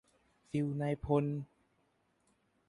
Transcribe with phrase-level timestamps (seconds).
[0.49, 1.25] ฟีลนายพล